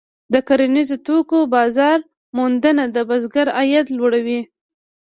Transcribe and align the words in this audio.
د 0.33 0.35
کرنیزو 0.47 0.97
توکو 1.07 1.37
بازار 1.55 1.97
موندنه 2.37 2.83
د 2.95 2.97
بزګر 3.09 3.47
عاید 3.57 3.85
لوړوي. 3.97 4.41